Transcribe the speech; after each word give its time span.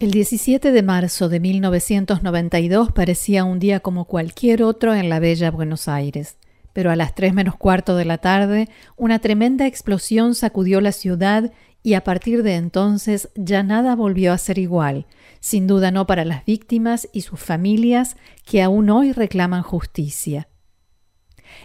El 0.00 0.12
17 0.12 0.72
de 0.72 0.82
marzo 0.82 1.28
de 1.28 1.40
1992 1.40 2.90
parecía 2.90 3.44
un 3.44 3.58
día 3.58 3.80
como 3.80 4.06
cualquier 4.06 4.62
otro 4.62 4.94
en 4.94 5.10
la 5.10 5.18
bella 5.18 5.50
Buenos 5.50 5.88
Aires, 5.88 6.38
pero 6.72 6.90
a 6.90 6.96
las 6.96 7.14
3 7.14 7.34
menos 7.34 7.56
cuarto 7.56 7.94
de 7.96 8.06
la 8.06 8.16
tarde 8.16 8.70
una 8.96 9.18
tremenda 9.18 9.66
explosión 9.66 10.34
sacudió 10.34 10.80
la 10.80 10.92
ciudad 10.92 11.52
y 11.82 11.94
a 11.94 12.02
partir 12.02 12.42
de 12.42 12.54
entonces 12.54 13.28
ya 13.34 13.62
nada 13.62 13.94
volvió 13.94 14.32
a 14.32 14.38
ser 14.38 14.58
igual, 14.58 15.04
sin 15.38 15.66
duda 15.66 15.90
no 15.90 16.06
para 16.06 16.24
las 16.24 16.46
víctimas 16.46 17.06
y 17.12 17.20
sus 17.20 17.38
familias 17.38 18.16
que 18.46 18.62
aún 18.62 18.88
hoy 18.88 19.12
reclaman 19.12 19.62
justicia. 19.62 20.48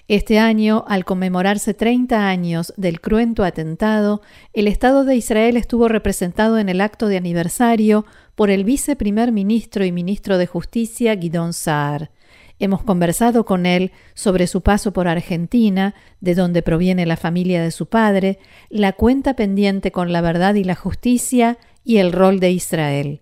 Este 0.07 0.39
año, 0.39 0.85
al 0.87 1.05
conmemorarse 1.05 1.73
30 1.73 2.27
años 2.27 2.73
del 2.77 3.01
cruento 3.01 3.43
atentado, 3.43 4.21
el 4.53 4.67
Estado 4.67 5.03
de 5.03 5.15
Israel 5.15 5.57
estuvo 5.57 5.87
representado 5.87 6.57
en 6.57 6.69
el 6.69 6.81
acto 6.81 7.07
de 7.07 7.17
aniversario 7.17 8.05
por 8.35 8.49
el 8.49 8.63
viceprimer 8.63 9.31
ministro 9.31 9.85
y 9.85 9.91
ministro 9.91 10.37
de 10.37 10.47
Justicia 10.47 11.15
Guidón 11.15 11.53
Saar. 11.53 12.11
Hemos 12.57 12.83
conversado 12.83 13.45
con 13.45 13.65
él 13.65 13.91
sobre 14.13 14.47
su 14.47 14.61
paso 14.61 14.93
por 14.93 15.07
Argentina, 15.07 15.93
de 16.21 16.35
donde 16.35 16.61
proviene 16.61 17.05
la 17.05 17.17
familia 17.17 17.61
de 17.61 17.71
su 17.71 17.87
padre, 17.87 18.39
la 18.69 18.93
cuenta 18.93 19.35
pendiente 19.35 19.91
con 19.91 20.13
la 20.13 20.21
verdad 20.21 20.55
y 20.55 20.63
la 20.63 20.75
justicia 20.75 21.57
y 21.83 21.97
el 21.97 22.13
rol 22.13 22.39
de 22.39 22.51
Israel. 22.51 23.21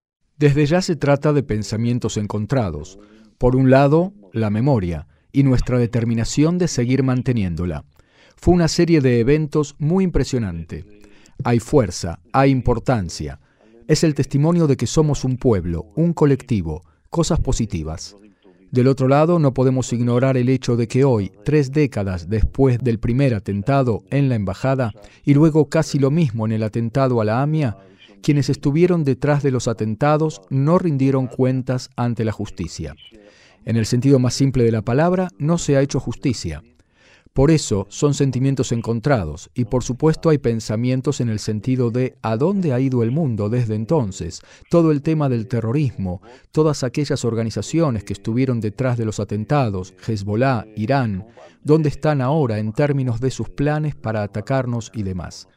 Desde 0.41 0.65
ya 0.65 0.81
se 0.81 0.95
trata 0.95 1.33
de 1.33 1.43
pensamientos 1.43 2.17
encontrados. 2.17 2.97
Por 3.37 3.55
un 3.55 3.69
lado, 3.69 4.11
la 4.33 4.49
memoria 4.49 5.05
y 5.31 5.43
nuestra 5.43 5.77
determinación 5.77 6.57
de 6.57 6.67
seguir 6.67 7.03
manteniéndola. 7.03 7.85
Fue 8.37 8.55
una 8.55 8.67
serie 8.67 9.01
de 9.01 9.19
eventos 9.19 9.75
muy 9.77 10.03
impresionante. 10.03 10.83
Hay 11.43 11.59
fuerza, 11.59 12.21
hay 12.33 12.49
importancia. 12.49 13.39
Es 13.87 14.03
el 14.03 14.15
testimonio 14.15 14.65
de 14.65 14.77
que 14.77 14.87
somos 14.87 15.25
un 15.25 15.37
pueblo, 15.37 15.91
un 15.95 16.11
colectivo, 16.11 16.81
cosas 17.11 17.39
positivas. 17.39 18.15
Del 18.71 18.87
otro 18.87 19.07
lado, 19.07 19.37
no 19.37 19.53
podemos 19.53 19.93
ignorar 19.93 20.37
el 20.37 20.49
hecho 20.49 20.75
de 20.75 20.87
que 20.87 21.03
hoy, 21.03 21.31
tres 21.45 21.71
décadas 21.71 22.29
después 22.29 22.79
del 22.79 22.97
primer 22.97 23.35
atentado 23.35 24.01
en 24.09 24.27
la 24.27 24.33
embajada 24.33 24.91
y 25.23 25.35
luego 25.35 25.69
casi 25.69 25.99
lo 25.99 26.09
mismo 26.09 26.47
en 26.47 26.53
el 26.53 26.63
atentado 26.63 27.21
a 27.21 27.25
la 27.25 27.43
AMIA, 27.43 27.77
quienes 28.21 28.49
estuvieron 28.49 29.03
detrás 29.03 29.43
de 29.43 29.51
los 29.51 29.67
atentados 29.67 30.41
no 30.49 30.77
rindieron 30.77 31.27
cuentas 31.27 31.89
ante 31.95 32.23
la 32.25 32.31
justicia. 32.31 32.95
En 33.65 33.77
el 33.77 33.85
sentido 33.85 34.19
más 34.19 34.33
simple 34.33 34.63
de 34.63 34.71
la 34.71 34.81
palabra, 34.81 35.29
no 35.37 35.57
se 35.57 35.77
ha 35.77 35.81
hecho 35.81 35.99
justicia. 35.99 36.63
Por 37.33 37.49
eso 37.49 37.87
son 37.89 38.13
sentimientos 38.13 38.73
encontrados 38.73 39.49
y 39.53 39.63
por 39.63 39.85
supuesto 39.85 40.29
hay 40.29 40.37
pensamientos 40.37 41.21
en 41.21 41.29
el 41.29 41.39
sentido 41.39 41.89
de 41.89 42.17
a 42.21 42.35
dónde 42.35 42.73
ha 42.73 42.79
ido 42.81 43.03
el 43.03 43.11
mundo 43.11 43.47
desde 43.47 43.75
entonces, 43.75 44.41
todo 44.69 44.91
el 44.91 45.01
tema 45.01 45.29
del 45.29 45.47
terrorismo, 45.47 46.21
todas 46.51 46.83
aquellas 46.83 47.23
organizaciones 47.23 48.03
que 48.03 48.11
estuvieron 48.11 48.59
detrás 48.59 48.97
de 48.97 49.05
los 49.05 49.21
atentados, 49.21 49.93
Hezbollah, 50.05 50.65
Irán, 50.75 51.25
dónde 51.63 51.87
están 51.87 52.19
ahora 52.19 52.59
en 52.59 52.73
términos 52.73 53.21
de 53.21 53.31
sus 53.31 53.49
planes 53.49 53.95
para 53.95 54.23
atacarnos 54.23 54.91
y 54.93 55.03
demás. 55.03 55.47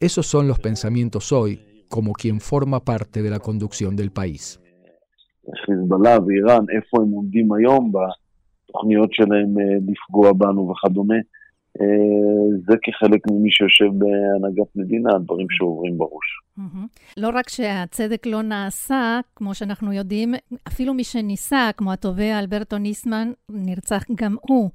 Esos 0.00 0.26
son 0.26 0.48
los 0.48 0.58
pensamientos 0.58 1.30
hoy 1.30 1.71
como 1.92 2.14
quien 2.14 2.40
forma 2.40 2.80
parte 2.80 3.20
de 3.22 3.28
la 3.28 3.38
conducción 3.38 3.94
del 3.96 4.10
país. 4.10 4.58
זה 12.67 12.75
כחלק 12.83 13.21
ממי 13.31 13.51
שיושב 13.51 13.85
בהנהגת 13.85 14.75
מדינה, 14.75 15.15
הדברים 15.15 15.47
שעוברים 15.49 15.97
בראש. 15.97 16.39
לא 17.17 17.29
רק 17.33 17.49
שהצדק 17.49 18.25
לא 18.25 18.41
נעשה, 18.41 19.19
כמו 19.35 19.55
שאנחנו 19.55 19.93
יודעים, 19.93 20.33
אפילו 20.67 20.93
מי 20.93 21.03
שניסה, 21.03 21.69
כמו 21.77 21.93
התובע 21.93 22.39
אלברטו 22.39 22.77
ניסמן, 22.77 23.31
נרצח 23.49 24.03
גם 24.15 24.35
הוא. 24.41 24.69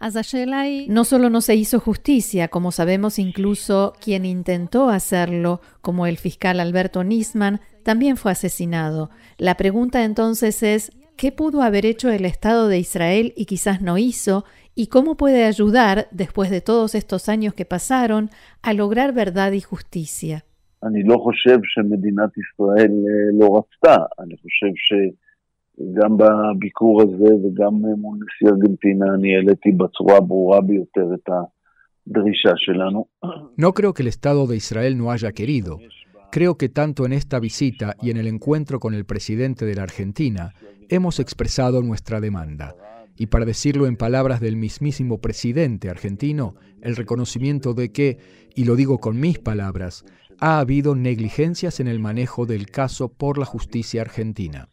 אז 0.00 0.16
השאלה 0.16 0.60
היא... 0.60 0.90
No 0.90 1.04
solo 1.04 1.28
no 1.30 1.40
se 1.40 1.54
hizo 1.54 1.80
justicia, 1.80 2.48
como 2.48 2.70
sabemos 2.70 3.18
incluso 3.18 3.92
quien 4.00 4.24
intentó 4.24 4.90
hacerlo, 4.90 5.60
como 5.80 6.06
el 6.06 6.16
fiscal 6.16 6.60
Alberto 6.60 7.02
Nisman, 7.04 7.60
también 7.82 8.16
fue 8.16 8.32
asesinado. 8.32 9.08
La 9.38 9.54
pregunta 9.54 10.04
entonces 10.04 10.62
es, 10.62 10.90
¿qué 11.19 11.33
pudo 11.33 11.61
haber 11.61 11.85
hecho 11.85 12.09
el 12.09 12.23
Estado 12.23 12.69
de 12.69 12.79
Israel 12.79 13.33
y 13.35 13.45
quizás 13.45 13.81
no 13.81 13.97
hizo? 13.97 14.45
y 14.79 14.87
cómo 14.87 15.17
puede 15.17 15.43
ayudar, 15.43 16.07
después 16.11 16.49
de 16.49 16.61
todos 16.61 16.95
estos 16.95 17.27
años 17.27 17.53
que 17.53 17.65
pasaron, 17.65 18.29
a 18.61 18.73
lograr 18.73 19.13
verdad 19.13 19.51
y 19.51 19.59
justicia. 19.59 20.45
No 33.57 33.73
creo 33.73 33.93
que 33.93 34.03
el 34.03 34.07
Estado 34.07 34.47
de 34.47 34.55
Israel 34.55 34.97
no 34.97 35.11
haya 35.11 35.33
querido. 35.33 35.79
Creo 36.31 36.57
que 36.57 36.69
tanto 36.69 37.05
en 37.05 37.13
esta 37.13 37.39
visita 37.39 37.95
y 38.01 38.11
en 38.11 38.17
el 38.17 38.27
encuentro 38.27 38.79
con 38.79 38.93
el 38.93 39.05
presidente 39.05 39.65
de 39.65 39.75
la 39.75 39.83
Argentina 39.83 40.53
hemos 40.89 41.19
expresado 41.19 41.81
nuestra 41.81 42.21
demanda 42.21 42.75
y 43.19 43.27
para 43.27 43.45
decirlo 43.45 43.85
en 43.85 43.97
palabras 43.97 44.39
del 44.39 44.55
mismísimo 44.55 45.19
presidente 45.19 45.89
argentino, 45.89 46.55
el 46.81 46.95
reconocimiento 46.95 47.73
de 47.73 47.91
que, 47.91 48.17
y 48.55 48.63
lo 48.63 48.77
digo 48.77 48.99
con 48.99 49.19
mis 49.19 49.37
palabras, 49.39 50.05
ha 50.39 50.59
habido 50.59 50.95
negligencias 50.95 51.81
en 51.81 51.89
el 51.89 51.99
manejo 51.99 52.45
del 52.45 52.67
caso 52.67 53.09
por 53.09 53.37
la 53.37 53.43
justicia 53.43 54.01
argentina. 54.01 54.69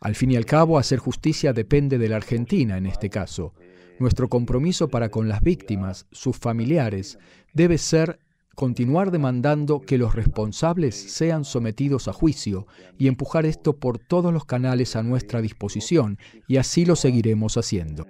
Al 0.00 0.14
fin 0.14 0.30
y 0.30 0.36
al 0.36 0.46
cabo, 0.46 0.78
hacer 0.78 1.00
justicia 1.00 1.52
depende 1.52 1.98
de 1.98 2.08
la 2.08 2.16
Argentina 2.16 2.76
en 2.76 2.86
este 2.86 3.10
caso. 3.10 3.52
Nuestro 3.98 4.28
compromiso 4.28 4.86
para 4.86 5.08
con 5.08 5.28
las 5.28 5.42
víctimas, 5.42 6.06
sus 6.12 6.36
familiares, 6.36 7.18
debe 7.52 7.78
ser 7.78 8.20
continuar 8.54 9.10
demandando 9.10 9.80
que 9.80 9.98
los 9.98 10.14
responsables 10.14 10.94
sean 10.94 11.44
sometidos 11.44 12.08
a 12.08 12.12
juicio 12.12 12.66
y 12.98 13.08
empujar 13.08 13.46
esto 13.46 13.78
por 13.78 13.98
todos 13.98 14.32
los 14.32 14.44
canales 14.44 14.96
a 14.96 15.02
nuestra 15.02 15.40
disposición, 15.40 16.18
y 16.46 16.56
así 16.56 16.84
lo 16.84 16.96
seguiremos 16.96 17.56
haciendo. 17.56 18.04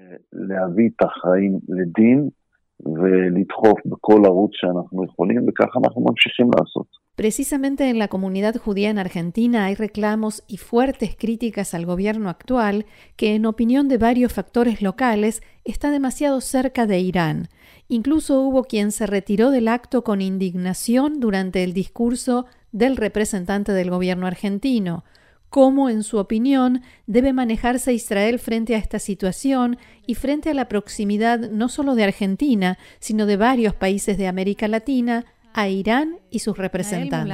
Precisamente 7.15 7.91
en 7.91 7.99
la 7.99 8.09
comunidad 8.09 8.57
judía 8.57 8.89
en 8.89 8.99
Argentina 8.99 9.67
hay 9.67 9.75
reclamos 9.75 10.45
y 10.47 10.57
fuertes 10.57 11.15
críticas 11.15 11.75
al 11.75 11.85
gobierno 11.85 12.31
actual 12.31 12.87
que, 13.17 13.35
en 13.35 13.45
opinión 13.45 13.89
de 13.89 13.99
varios 13.99 14.33
factores 14.33 14.81
locales, 14.81 15.43
está 15.65 15.91
demasiado 15.91 16.41
cerca 16.41 16.87
de 16.87 17.01
Irán. 17.01 17.49
Incluso 17.89 18.41
hubo 18.41 18.65
quien 18.65 18.93
se 18.93 19.07
retiró 19.07 19.51
del 19.51 19.69
acto 19.69 20.03
con 20.03 20.23
indignación 20.23 21.21
durante 21.21 21.63
el 21.63 21.75
discurso 21.75 22.47
del 22.73 22.97
representante 22.97 23.73
del 23.73 23.91
gobierno 23.91 24.27
argentino, 24.27 25.05
cómo, 25.51 25.91
en 25.91 26.05
su 26.05 26.17
opinión, 26.17 26.81
debe 27.07 27.35
manejarse 27.35 27.93
Israel 27.93 28.39
frente 28.39 28.75
a 28.75 28.79
esta 28.79 28.99
situación 28.99 29.77
y 30.07 30.15
frente 30.15 30.49
a 30.49 30.55
la 30.55 30.67
proximidad 30.67 31.51
no 31.51 31.69
solo 31.69 31.95
de 31.95 32.05
Argentina, 32.05 32.79
sino 33.01 33.27
de 33.27 33.37
varios 33.37 33.75
países 33.75 34.17
de 34.17 34.29
América 34.29 34.67
Latina, 34.67 35.27
a 35.55 35.69
Irán 35.69 36.09
y 36.31 36.39
sus 36.39 36.57
representantes. 36.57 37.29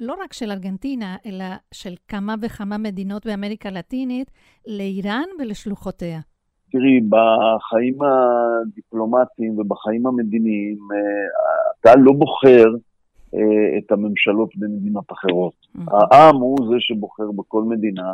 לא 0.00 0.14
רק 0.24 0.32
של 0.32 0.50
ארגנטינה, 0.50 1.16
אלא 1.26 1.44
של 1.74 1.94
כמה 2.08 2.34
וכמה 2.42 2.78
מדינות 2.78 3.26
באמריקה 3.26 3.68
הלטינית, 3.68 4.30
לאיראן 4.66 5.24
ולשלוחותיה? 5.38 6.20
תראי, 6.70 7.00
בחיים 7.08 7.98
הדיפלומטיים 8.02 9.58
ובחיים 9.58 10.06
המדיניים, 10.06 10.78
אתה 11.80 11.92
לא 11.96 12.12
בוחר 12.12 12.64
אה, 13.34 13.78
את 13.78 13.92
הממשלות 13.92 14.50
במדינות 14.56 15.04
אחרות. 15.12 15.54
העם 15.90 16.36
הוא 16.36 16.56
זה 16.70 16.76
שבוחר 16.78 17.30
בכל 17.36 17.62
מדינה 17.62 18.12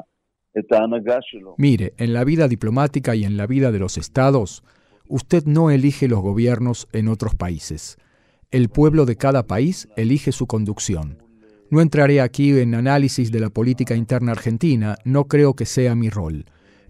את 0.58 0.72
ההנהגה 0.72 1.18
שלו. 1.20 1.56
Mire, 1.58 1.92
en 1.98 2.12
la 2.12 2.24
vida 2.24 2.48
diplomática 2.48 3.14
y 3.14 3.24
en 3.24 3.36
la 3.36 3.46
vida 3.46 3.72
de 3.72 3.78
los 3.78 3.98
estados, 3.98 4.62
usted 5.08 5.44
no 5.44 5.70
elige 5.70 6.08
los 6.08 6.20
gobiernos 6.20 6.88
en 6.92 7.08
otros 7.08 7.34
países. 7.34 7.98
El 8.50 8.68
pueblo 8.68 9.04
de 9.06 9.16
cada 9.16 9.46
país 9.46 9.88
elige 9.96 10.32
su 10.32 10.46
conducción. 10.46 11.22
No 11.70 11.80
entraré 11.80 12.20
aquí 12.20 12.58
en 12.58 12.74
análisis 12.74 13.32
de 13.32 13.40
la 13.40 13.50
política 13.50 13.96
interna 13.96 14.32
argentina, 14.32 14.96
no 15.04 15.24
creo 15.26 15.54
que 15.54 15.66
sea 15.66 15.94
mi 15.94 16.08
rol, 16.08 16.44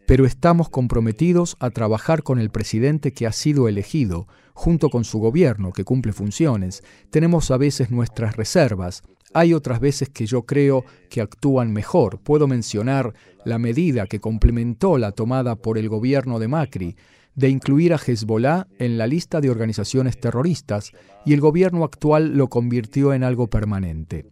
pero 0.07 0.27
estamos 0.27 0.69
comprometidos 0.69 1.57
a 1.61 1.71
trabajar 1.71 2.23
con 2.23 2.39
el 2.39 2.51
presidente 2.51 3.13
que 3.13 3.27
ha 3.27 3.33
sido 3.33 3.69
elegido, 3.69 4.27
junto 4.53 4.91
con 4.91 5.05
su 5.05 5.19
gobierno 5.19 5.73
que 5.73 5.85
cumple 5.85 6.13
funciones. 6.13 6.83
Tenemos 7.11 7.51
a 7.51 7.57
veces 7.57 7.91
nuestras 7.91 8.37
reservas, 8.37 9.03
hay 9.33 9.53
otras 9.53 9.81
veces 9.81 10.11
que 10.11 10.27
yo 10.27 10.43
creo 10.43 10.85
que 11.11 11.21
actúan 11.21 11.73
mejor. 11.73 12.21
Puedo 12.21 12.47
mencionar 12.47 13.15
la 13.45 13.59
medida 13.59 14.07
que 14.07 14.21
complementó 14.21 14.97
la 14.97 15.11
tomada 15.13 15.57
por 15.57 15.77
el 15.77 15.89
gobierno 15.89 16.39
de 16.39 16.49
Macri 16.49 16.97
de 17.35 17.49
incluir 17.49 17.93
a 17.93 17.99
Hezbollah 17.99 18.67
en 18.79 18.99
la 18.99 19.07
lista 19.07 19.41
de 19.41 19.51
organizaciones 19.51 20.19
terroristas 20.19 20.93
y 21.25 21.33
el 21.33 21.41
gobierno 21.41 21.85
actual 21.85 22.37
lo 22.37 22.49
convirtió 22.49 23.13
en 23.13 23.25
algo 23.25 23.49
permanente. 23.49 24.27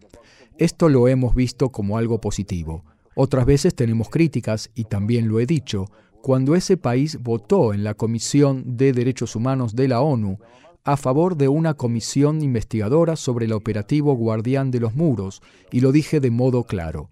Esto 0.58 0.88
lo 0.88 1.08
hemos 1.08 1.34
visto 1.34 1.70
como 1.70 1.99
algo 1.99 2.20
positivo. 2.20 2.84
Otras 3.14 3.46
veces 3.46 3.75
tenemos 3.75 4.08
críticas, 4.08 4.70
y 4.75 4.84
también 4.84 5.28
lo 5.28 5.40
he 5.40 5.46
dicho, 5.46 5.87
cuando 6.22 6.54
ese 6.54 6.76
país 6.76 7.19
votó 7.20 7.75
en 7.75 7.84
la 7.84 7.94
Comisión 7.94 8.76
de 8.76 8.93
Derechos 8.93 9.34
Humanos 9.34 9.75
de 9.75 9.88
la 9.88 10.00
ONU 10.00 10.38
a 10.84 10.96
favor 10.96 11.37
de 11.37 11.49
una 11.49 11.75
comisión 11.75 12.43
investigadora 12.43 13.16
sobre 13.16 13.46
el 13.46 13.52
operativo 13.52 14.14
Guardián 14.14 14.70
de 14.70 14.81
los 14.81 14.94
Muros, 14.94 15.40
y 15.70 15.81
lo 15.81 15.93
dije 15.93 16.20
de 16.20 16.31
modo 16.31 16.64
claro. 16.64 17.10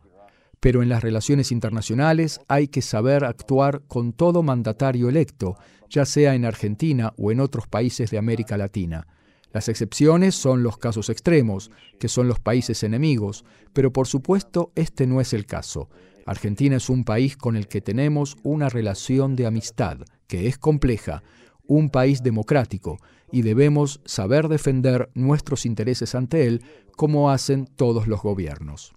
Pero 0.61 0.83
en 0.83 0.89
las 0.89 1.03
relaciones 1.03 1.53
internacionales 1.53 2.41
hay 2.47 2.69
que 2.69 2.83
saber 2.83 3.25
actuar 3.25 3.83
con 3.89 4.13
todo 4.13 4.43
mandatario 4.43 5.09
electo, 5.09 5.57
ya 5.89 6.05
sea 6.05 6.35
en 6.35 6.45
Argentina 6.45 7.13
o 7.17 7.33
en 7.33 7.41
otros 7.41 7.67
países 7.67 8.11
de 8.11 8.19
América 8.19 8.57
Latina. 8.57 9.07
Las 9.53 9.69
excepciones 9.69 10.37
son 10.37 10.63
los 10.63 10.79
casos 10.79 11.09
extremos, 11.09 11.71
que 11.99 12.09
son 12.09 12.29
los 12.29 12.39
países 12.39 12.85
enemigos, 12.85 13.45
pero 13.73 13.93
por 13.93 14.07
supuesto 14.07 14.71
este 14.77 15.07
no 15.07 15.21
es 15.21 15.33
el 15.33 15.47
caso. 15.47 15.89
Argentina 16.25 16.77
es 16.77 16.89
un 16.89 17.05
país 17.05 17.37
con 17.37 17.57
el 17.57 17.67
que 17.67 17.81
tenemos 17.81 18.37
una 18.45 18.69
relación 18.69 19.35
de 19.35 19.47
amistad, 19.47 19.99
que 20.29 20.47
es 20.47 20.59
compleja, 20.59 21.25
un 21.67 21.91
país 21.91 22.23
democrático, 22.23 22.99
y 23.33 23.43
debemos 23.43 24.01
saber 24.05 24.49
defender 24.49 25.11
nuestros 25.15 25.67
intereses 25.67 26.15
ante 26.15 26.47
él 26.47 26.63
como 26.97 27.31
hacen 27.31 27.67
todos 27.67 28.07
los 28.07 28.23
gobiernos. 28.23 28.93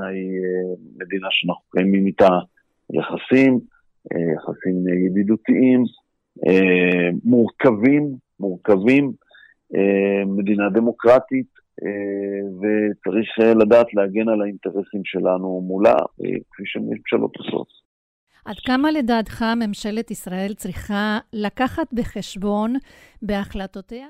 ארגנטינה 0.00 0.06
היא 0.06 0.40
מדינה 0.96 1.26
שאנחנו 1.30 1.62
קיימים 1.70 2.06
איתה 2.06 2.28
יחסים, 2.90 3.60
יחסים 4.34 4.88
ידידותיים, 5.06 5.84
מורכבים, 7.24 8.14
מורכבים, 8.40 9.12
מדינה 10.26 10.68
דמוקרטית, 10.70 11.60
וצריך 12.60 13.28
לדעת 13.60 13.94
להגן 13.94 14.28
על 14.28 14.42
האינטרסים 14.42 15.04
שלנו 15.04 15.60
מולה, 15.66 15.96
כפי 16.50 16.62
שממשלות 16.66 17.36
עושות. 17.36 17.68
עד 18.44 18.56
כמה 18.66 18.90
לדעתך 18.90 19.44
ממשלת 19.56 20.10
ישראל 20.10 20.54
צריכה 20.54 21.18
לקחת 21.32 21.92
בחשבון 21.92 22.74
בהחלטותיה 23.22 24.06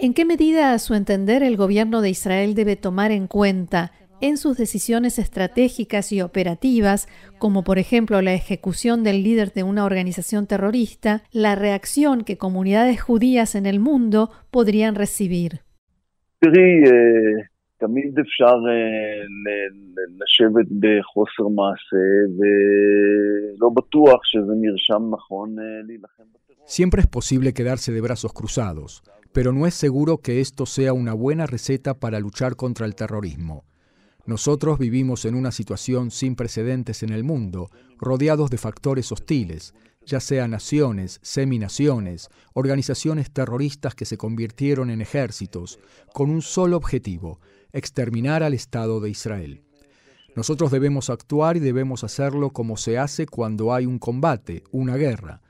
¿En 0.00 0.14
qué 0.14 0.24
medida, 0.24 0.74
a 0.74 0.78
su 0.78 0.94
entender, 0.94 1.42
el 1.42 1.56
gobierno 1.56 2.00
de 2.00 2.10
Israel 2.10 2.54
debe 2.54 2.76
tomar 2.76 3.10
en 3.10 3.26
cuenta 3.26 3.86
en 4.20 4.36
sus 4.36 4.56
decisiones 4.56 5.18
estratégicas 5.18 6.12
y 6.12 6.22
operativas, 6.22 7.08
como 7.38 7.64
por 7.64 7.78
ejemplo 7.78 8.20
la 8.22 8.34
ejecución 8.34 9.04
del 9.04 9.22
líder 9.22 9.52
de 9.52 9.62
una 9.62 9.84
organización 9.84 10.46
terrorista, 10.46 11.22
la 11.32 11.54
reacción 11.54 12.24
que 12.24 12.38
comunidades 12.38 13.00
judías 13.00 13.54
en 13.54 13.66
el 13.66 13.80
mundo 13.80 14.30
podrían 14.50 14.94
recibir. 14.94 15.60
Siempre 26.64 27.00
es 27.00 27.06
posible 27.06 27.54
quedarse 27.54 27.92
de 27.92 28.00
brazos 28.00 28.32
cruzados, 28.32 29.02
pero 29.32 29.52
no 29.52 29.66
es 29.66 29.74
seguro 29.74 30.18
que 30.18 30.40
esto 30.40 30.66
sea 30.66 30.92
una 30.92 31.14
buena 31.14 31.46
receta 31.46 31.94
para 31.94 32.20
luchar 32.20 32.56
contra 32.56 32.84
el 32.84 32.94
terrorismo. 32.94 33.64
Nosotros 34.28 34.78
vivimos 34.78 35.24
en 35.24 35.34
una 35.34 35.50
situación 35.50 36.10
sin 36.10 36.36
precedentes 36.36 37.02
en 37.02 37.12
el 37.14 37.24
mundo, 37.24 37.70
rodeados 37.98 38.50
de 38.50 38.58
factores 38.58 39.10
hostiles, 39.10 39.72
ya 40.04 40.20
sean 40.20 40.50
naciones, 40.50 41.18
seminaciones, 41.22 42.28
organizaciones 42.52 43.30
terroristas 43.30 43.94
que 43.94 44.04
se 44.04 44.18
convirtieron 44.18 44.90
en 44.90 45.00
ejércitos, 45.00 45.78
con 46.12 46.28
un 46.28 46.42
solo 46.42 46.76
objetivo, 46.76 47.40
exterminar 47.72 48.42
al 48.42 48.52
Estado 48.52 49.00
de 49.00 49.08
Israel. 49.08 49.62
Nosotros 50.36 50.70
debemos 50.70 51.08
actuar 51.08 51.56
y 51.56 51.60
debemos 51.60 52.04
hacerlo 52.04 52.50
como 52.50 52.76
se 52.76 52.98
hace 52.98 53.24
cuando 53.24 53.72
hay 53.72 53.86
un 53.86 53.98
combate, 53.98 54.62
una 54.72 54.96
guerra. 54.96 55.40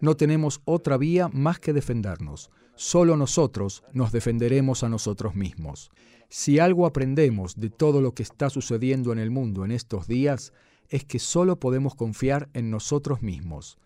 No 0.00 0.16
tenemos 0.16 0.60
otra 0.64 0.96
vía 0.96 1.28
más 1.32 1.58
que 1.58 1.72
defendernos. 1.72 2.50
Solo 2.74 3.16
nosotros 3.16 3.82
nos 3.92 4.12
defenderemos 4.12 4.84
a 4.84 4.88
nosotros 4.88 5.34
mismos. 5.34 5.90
Si 6.28 6.58
algo 6.58 6.86
aprendemos 6.86 7.56
de 7.56 7.70
todo 7.70 8.00
lo 8.00 8.12
que 8.12 8.22
está 8.22 8.50
sucediendo 8.50 9.12
en 9.12 9.18
el 9.18 9.30
mundo 9.30 9.64
en 9.64 9.70
estos 9.70 10.06
días, 10.06 10.52
es 10.88 11.04
que 11.04 11.18
solo 11.18 11.58
podemos 11.58 11.94
confiar 11.94 12.48
en 12.52 12.70
nosotros 12.70 13.22
mismos, 13.22 13.78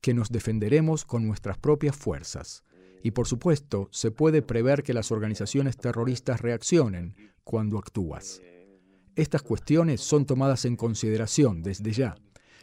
que 0.00 0.14
nos 0.14 0.30
defenderemos 0.30 1.04
con 1.04 1.26
nuestras 1.26 1.58
propias 1.58 1.96
fuerzas. 1.96 2.64
Y 3.02 3.10
por 3.12 3.26
supuesto, 3.26 3.88
se 3.90 4.10
puede 4.10 4.42
prever 4.42 4.82
que 4.82 4.94
las 4.94 5.12
organizaciones 5.12 5.76
terroristas 5.76 6.40
reaccionen 6.40 7.14
cuando 7.44 7.78
actúas. 7.78 8.40
Estas 9.14 9.42
cuestiones 9.42 10.00
son 10.00 10.26
tomadas 10.26 10.64
en 10.64 10.76
consideración 10.76 11.62
desde 11.62 11.92
ya. 11.92 12.16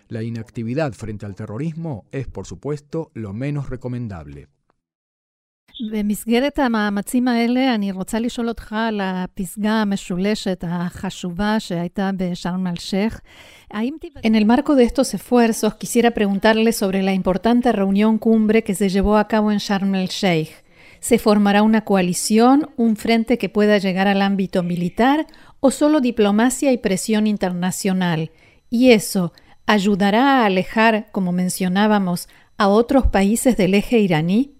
La 0.08 0.22
inactividad 0.22 0.92
frente 0.92 1.26
al 1.26 1.34
terrorismo 1.34 2.04
es, 2.10 2.26
por 2.26 2.46
supuesto, 2.46 3.10
lo 3.14 3.32
menos 3.32 3.70
recomendable. 3.70 4.48
במסגרת 5.92 6.58
המאמצים 6.58 7.28
האלה, 7.28 7.74
אני 7.74 7.92
רוצה 7.92 8.20
לשאול 8.20 8.48
אותך 8.48 8.72
על 8.72 9.00
הפסגה 9.02 9.72
המשולשת 9.72 10.64
החשובה 10.68 11.60
שהייתה 11.60 12.10
בשארם 12.16 12.66
אל-שייח. 12.66 13.20
En 14.22 14.34
el 14.34 14.44
marco 14.44 14.74
de 14.74 14.84
estos 14.84 15.14
esfuerzos, 15.14 15.74
quisiera 15.76 16.10
preguntarle 16.10 16.72
sobre 16.72 17.02
la 17.02 17.14
importante 17.14 17.72
reunión 17.72 18.18
cumbre 18.18 18.62
que 18.62 18.74
se 18.74 18.88
llevó 18.88 19.16
a 19.16 19.28
cabo 19.28 19.52
en 19.52 19.58
Sharm 19.58 19.94
el-Sheikh. 19.94 20.52
¿Se 21.00 21.18
formará 21.18 21.62
una 21.62 21.82
coalición, 21.82 22.68
un 22.76 22.96
frente 22.96 23.38
que 23.38 23.48
pueda 23.48 23.78
llegar 23.78 24.06
al 24.08 24.20
ámbito 24.20 24.62
militar 24.62 25.26
o 25.60 25.70
solo 25.70 26.00
diplomacia 26.00 26.72
y 26.72 26.78
presión 26.78 27.26
internacional? 27.26 28.32
Y 28.68 28.90
eso, 28.90 29.32
ayudará 29.65 30.41
a 30.41 30.45
alejar, 30.45 31.07
como 31.11 31.31
mencionábamos, 31.31 32.29
a 32.57 32.69
otros 32.69 33.07
países 33.07 33.57
del 33.57 33.73
eje 33.73 33.99
iraní? 33.99 34.55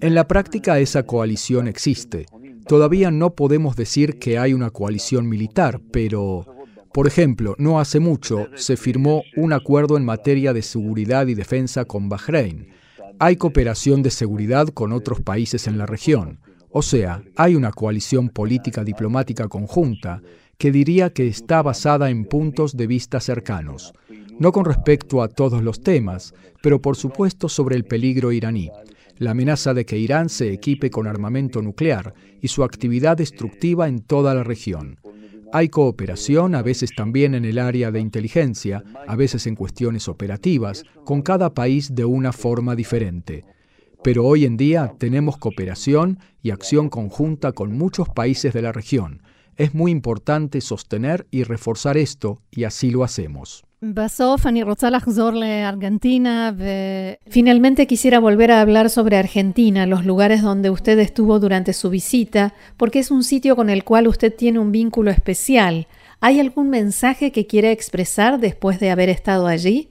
En 0.00 0.14
la 0.14 0.28
práctica 0.28 0.78
esa 0.78 1.04
coalición 1.04 1.68
existe. 1.68 2.26
Todavía 2.66 3.10
no 3.10 3.34
podemos 3.34 3.76
decir 3.76 4.18
que 4.18 4.38
hay 4.38 4.52
una 4.52 4.70
coalición 4.70 5.28
militar, 5.28 5.80
pero, 5.90 6.44
por 6.92 7.06
ejemplo, 7.06 7.54
no 7.58 7.80
hace 7.80 7.98
mucho 8.00 8.48
se 8.54 8.76
firmó 8.76 9.22
un 9.36 9.54
acuerdo 9.54 9.96
en 9.96 10.04
materia 10.04 10.52
de 10.52 10.62
seguridad 10.62 11.28
y 11.28 11.34
defensa 11.34 11.86
con 11.86 12.10
Bahrein 12.10 12.75
hay 13.18 13.36
cooperación 13.36 14.02
de 14.02 14.10
seguridad 14.10 14.68
con 14.68 14.92
otros 14.92 15.22
países 15.22 15.66
en 15.66 15.78
la 15.78 15.86
región. 15.86 16.38
O 16.70 16.82
sea, 16.82 17.22
hay 17.36 17.54
una 17.54 17.72
coalición 17.72 18.28
política 18.28 18.84
diplomática 18.84 19.48
conjunta 19.48 20.20
que 20.58 20.70
diría 20.70 21.10
que 21.10 21.26
está 21.26 21.62
basada 21.62 22.10
en 22.10 22.26
puntos 22.26 22.76
de 22.76 22.86
vista 22.86 23.20
cercanos, 23.20 23.94
no 24.38 24.52
con 24.52 24.66
respecto 24.66 25.22
a 25.22 25.28
todos 25.28 25.62
los 25.62 25.80
temas, 25.80 26.34
pero 26.62 26.82
por 26.82 26.96
supuesto 26.96 27.48
sobre 27.48 27.76
el 27.76 27.84
peligro 27.84 28.32
iraní, 28.32 28.70
la 29.16 29.30
amenaza 29.30 29.72
de 29.72 29.86
que 29.86 29.98
Irán 29.98 30.28
se 30.28 30.52
equipe 30.52 30.90
con 30.90 31.06
armamento 31.06 31.62
nuclear 31.62 32.12
y 32.42 32.48
su 32.48 32.64
actividad 32.64 33.16
destructiva 33.16 33.88
en 33.88 34.00
toda 34.00 34.34
la 34.34 34.44
región. 34.44 34.98
Hay 35.52 35.68
cooperación, 35.68 36.54
a 36.54 36.62
veces 36.62 36.94
también 36.94 37.34
en 37.34 37.44
el 37.44 37.58
área 37.58 37.90
de 37.90 38.00
inteligencia, 38.00 38.82
a 39.06 39.16
veces 39.16 39.46
en 39.46 39.54
cuestiones 39.54 40.08
operativas, 40.08 40.84
con 41.04 41.22
cada 41.22 41.54
país 41.54 41.94
de 41.94 42.04
una 42.04 42.32
forma 42.32 42.74
diferente. 42.74 43.44
Pero 44.02 44.24
hoy 44.24 44.44
en 44.44 44.56
día 44.56 44.94
tenemos 44.98 45.36
cooperación 45.36 46.18
y 46.42 46.50
acción 46.50 46.88
conjunta 46.88 47.52
con 47.52 47.76
muchos 47.76 48.08
países 48.08 48.52
de 48.52 48.62
la 48.62 48.72
región. 48.72 49.22
Es 49.56 49.74
muy 49.74 49.90
importante 49.90 50.60
sostener 50.60 51.26
y 51.30 51.44
reforzar 51.44 51.96
esto 51.96 52.42
y 52.50 52.64
así 52.64 52.90
lo 52.90 53.04
hacemos. 53.04 53.64
Finalmente 57.26 57.86
quisiera 57.86 58.20
volver 58.20 58.50
a 58.50 58.60
hablar 58.60 58.90
sobre 58.90 59.16
Argentina, 59.16 59.86
los 59.86 60.04
lugares 60.04 60.42
donde 60.42 60.70
usted 60.70 60.98
estuvo 60.98 61.38
durante 61.38 61.72
su 61.72 61.90
visita, 61.90 62.54
porque 62.76 62.98
es 62.98 63.10
un 63.10 63.22
sitio 63.22 63.54
con 63.54 63.70
el 63.70 63.84
cual 63.84 64.08
usted 64.08 64.34
tiene 64.34 64.58
un 64.58 64.72
vínculo 64.72 65.10
especial. 65.10 65.86
¿Hay 66.20 66.40
algún 66.40 66.70
mensaje 66.70 67.32
que 67.32 67.46
quiera 67.46 67.70
expresar 67.70 68.40
después 68.40 68.80
de 68.80 68.90
haber 68.90 69.08
estado 69.08 69.46
allí? 69.46 69.90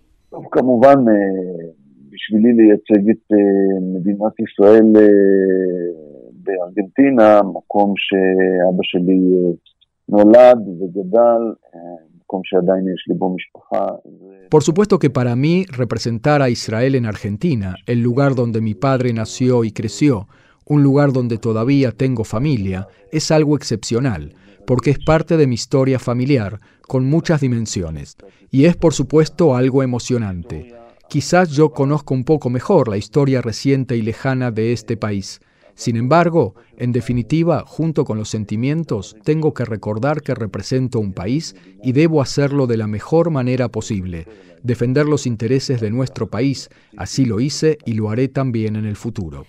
Por 14.50 14.64
supuesto 14.64 15.00
que 15.00 15.10
para 15.10 15.36
mí 15.36 15.66
representar 15.70 16.42
a 16.42 16.50
Israel 16.50 16.96
en 16.96 17.06
Argentina, 17.06 17.75
el 17.86 18.02
lugar 18.02 18.36
donde 18.36 18.62
mi 18.62 18.74
padre 18.74 19.14
nació 19.14 19.64
y 19.64 19.72
creció, 19.72 20.28
un 20.66 20.82
lugar 20.82 21.14
donde 21.14 21.38
todavía 21.38 21.92
tengo 21.92 22.24
familia, 22.24 22.88
es 23.12 23.32
algo 23.32 23.56
excepcional, 23.56 24.34
porque 24.66 24.92
es 24.92 25.00
parte 25.00 25.38
de 25.38 25.48
mi 25.48 25.56
historia 25.56 26.00
familiar, 26.00 26.60
con 26.88 27.06
muchas 27.06 27.42
dimensiones, 27.42 28.18
y 28.52 28.66
es 28.66 28.75
por 28.75 28.94
supuesto 28.94 29.56
algo 29.56 29.84
emocionante. 29.84 30.74
Quizás 31.08 31.52
yo 31.52 31.70
conozco 31.70 32.14
un 32.14 32.24
poco 32.24 32.50
mejor 32.50 32.88
la 32.88 32.98
historia 32.98 33.42
reciente 33.42 33.96
y 33.96 34.02
lejana 34.02 34.52
de 34.52 34.74
este 34.74 34.98
país, 34.98 35.40
sin 35.75 35.98
embargo, 35.98 36.55
en 36.77 36.94
definitiva, 36.94 37.65
junto 37.67 38.05
con 38.05 38.17
los 38.17 38.29
sentimientos, 38.29 39.15
tengo 39.24 39.53
que 39.53 39.65
recordar 39.65 40.22
que 40.22 40.34
represento 40.34 41.00
un 41.00 41.12
país 41.12 41.55
y 41.84 41.91
debo 41.91 42.22
hacerlo 42.22 42.65
de 42.65 42.77
la 42.77 42.88
mejor 42.88 43.29
manera 43.29 43.67
posible, 43.67 44.25
defender 44.63 45.05
los 45.05 45.27
intereses 45.27 45.82
de 45.82 45.91
nuestro 45.91 46.29
país, 46.29 46.70
así 46.96 47.25
lo 47.25 47.41
hice 47.41 47.77
y 47.86 47.94
lo 47.94 48.10
haré 48.10 48.29
también 48.29 48.77
en 48.77 48.86
el 48.86 48.96
futuro. 48.96 49.46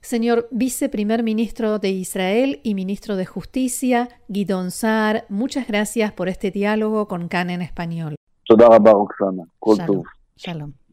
Señor 0.00 0.48
viceprimer 0.52 1.24
ministro 1.24 1.78
de 1.80 1.90
Israel 1.90 2.60
y 2.62 2.74
ministro 2.74 3.16
de 3.16 3.26
Justicia, 3.26 4.08
Gidon 4.32 4.70
Sar, 4.70 5.24
muchas 5.28 5.66
gracias 5.66 6.12
por 6.12 6.28
este 6.28 6.52
diálogo 6.52 7.08
con 7.08 7.26
CAN 7.26 7.50
en 7.50 7.62
español. 7.62 8.14
תודה 8.46 8.66
רבה, 8.66 8.90
רוקסנה. 8.90 9.42
כל 9.58 9.74
שלום. 9.74 9.86
טוב. 9.86 10.04
שלום. 10.36 10.83